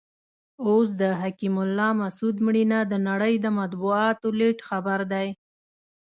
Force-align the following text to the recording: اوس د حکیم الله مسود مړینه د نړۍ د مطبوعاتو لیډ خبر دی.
اوس 0.65 0.87
د 1.01 1.03
حکیم 1.21 1.55
الله 1.65 1.91
مسود 2.01 2.35
مړینه 2.45 2.79
د 2.91 2.93
نړۍ 3.07 3.33
د 3.41 3.45
مطبوعاتو 3.59 4.27
لیډ 4.39 4.57
خبر 4.69 4.99
دی. 5.13 5.27